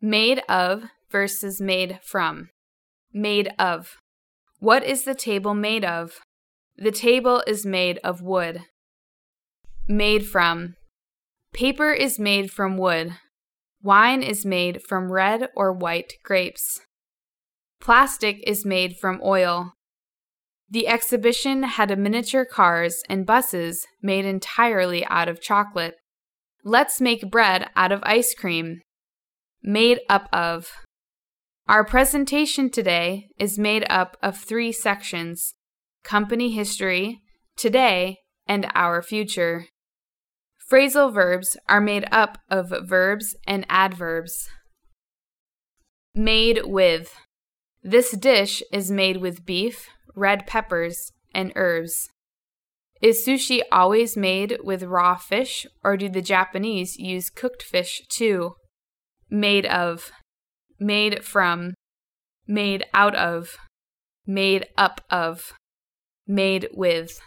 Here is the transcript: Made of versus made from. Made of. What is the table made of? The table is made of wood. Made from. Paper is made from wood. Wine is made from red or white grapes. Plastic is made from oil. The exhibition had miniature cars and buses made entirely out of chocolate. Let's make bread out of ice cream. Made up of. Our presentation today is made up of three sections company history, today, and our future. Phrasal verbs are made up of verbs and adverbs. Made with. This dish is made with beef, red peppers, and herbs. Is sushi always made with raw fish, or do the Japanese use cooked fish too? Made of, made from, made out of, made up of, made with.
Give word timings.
Made 0.00 0.42
of 0.48 0.84
versus 1.10 1.60
made 1.60 1.98
from. 2.04 2.50
Made 3.12 3.50
of. 3.58 3.96
What 4.60 4.84
is 4.84 5.02
the 5.02 5.14
table 5.14 5.54
made 5.54 5.84
of? 5.84 6.20
The 6.76 6.92
table 6.92 7.42
is 7.48 7.66
made 7.66 7.98
of 8.04 8.22
wood. 8.22 8.62
Made 9.88 10.24
from. 10.26 10.74
Paper 11.52 11.92
is 11.92 12.18
made 12.18 12.52
from 12.52 12.76
wood. 12.76 13.14
Wine 13.82 14.22
is 14.22 14.46
made 14.46 14.82
from 14.82 15.10
red 15.10 15.48
or 15.56 15.72
white 15.72 16.12
grapes. 16.22 16.80
Plastic 17.80 18.40
is 18.46 18.64
made 18.64 18.96
from 18.96 19.20
oil. 19.24 19.72
The 20.70 20.86
exhibition 20.86 21.62
had 21.64 21.96
miniature 21.98 22.44
cars 22.44 23.02
and 23.08 23.26
buses 23.26 23.86
made 24.00 24.24
entirely 24.24 25.04
out 25.06 25.28
of 25.28 25.40
chocolate. 25.40 25.96
Let's 26.62 27.00
make 27.00 27.30
bread 27.30 27.68
out 27.74 27.90
of 27.90 28.00
ice 28.04 28.34
cream. 28.34 28.82
Made 29.62 30.00
up 30.08 30.28
of. 30.32 30.70
Our 31.66 31.84
presentation 31.84 32.70
today 32.70 33.26
is 33.38 33.58
made 33.58 33.84
up 33.90 34.16
of 34.22 34.38
three 34.38 34.70
sections 34.70 35.54
company 36.04 36.52
history, 36.52 37.20
today, 37.56 38.18
and 38.46 38.70
our 38.74 39.02
future. 39.02 39.66
Phrasal 40.70 41.12
verbs 41.12 41.56
are 41.68 41.80
made 41.80 42.06
up 42.12 42.38
of 42.48 42.72
verbs 42.84 43.34
and 43.46 43.66
adverbs. 43.68 44.48
Made 46.14 46.60
with. 46.64 47.14
This 47.82 48.12
dish 48.12 48.62
is 48.72 48.90
made 48.90 49.16
with 49.16 49.44
beef, 49.44 49.88
red 50.14 50.46
peppers, 50.46 51.12
and 51.34 51.52
herbs. 51.56 52.08
Is 53.02 53.24
sushi 53.26 53.62
always 53.72 54.16
made 54.16 54.58
with 54.62 54.82
raw 54.84 55.16
fish, 55.16 55.66
or 55.82 55.96
do 55.96 56.08
the 56.08 56.22
Japanese 56.22 56.96
use 56.96 57.28
cooked 57.28 57.62
fish 57.62 58.02
too? 58.08 58.54
Made 59.30 59.66
of, 59.66 60.10
made 60.78 61.24
from, 61.24 61.74
made 62.46 62.84
out 62.94 63.14
of, 63.14 63.56
made 64.26 64.66
up 64.76 65.00
of, 65.10 65.52
made 66.26 66.68
with. 66.72 67.20